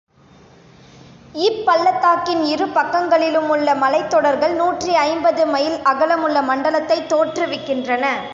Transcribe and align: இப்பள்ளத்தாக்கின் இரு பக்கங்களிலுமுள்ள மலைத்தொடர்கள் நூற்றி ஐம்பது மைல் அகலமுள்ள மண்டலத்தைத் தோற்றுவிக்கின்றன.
இப்பள்ளத்தாக்கின் 1.33 2.43
இரு 2.43 2.65
பக்கங்களிலுமுள்ள 2.65 3.75
மலைத்தொடர்கள் 3.75 4.53
நூற்றி 4.53 4.95
ஐம்பது 4.95 5.45
மைல் 5.45 5.79
அகலமுள்ள 5.83 6.41
மண்டலத்தைத் 6.41 7.13
தோற்றுவிக்கின்றன. 7.13 8.21